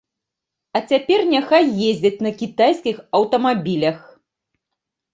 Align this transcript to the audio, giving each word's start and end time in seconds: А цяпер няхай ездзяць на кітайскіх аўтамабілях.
А 0.79 0.81
цяпер 0.93 1.19
няхай 1.33 1.69
ездзяць 1.89 2.23
на 2.29 2.33
кітайскіх 2.41 2.97
аўтамабілях. 3.21 3.97